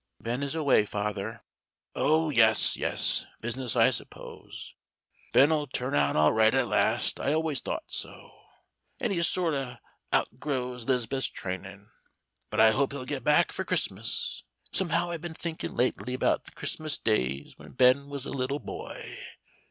[0.19, 1.43] "Ben is away, father."
[1.93, 3.27] "Oh, yes, yes.
[3.39, 4.73] Business, I suppose.
[5.31, 7.19] Ben'll turn out all right at last.
[7.19, 8.31] I always thought so.
[8.99, 9.75] After he sort o'
[10.11, 11.91] outgrows 'Liz'beth's trainin'.
[12.49, 14.43] But I hope he'll get back for Christmas.
[14.71, 19.19] Somehow I've been thinkin' lately 'bout the Christmas days when Ben was a little boy.